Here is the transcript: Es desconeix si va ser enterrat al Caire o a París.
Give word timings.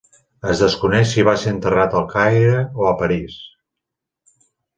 Es 0.51 0.61
desconeix 0.61 1.11
si 1.11 1.25
va 1.27 1.35
ser 1.41 1.53
enterrat 1.55 1.93
al 1.99 2.07
Caire 2.15 2.65
o 2.85 2.89
a 2.93 2.95
París. 3.03 3.37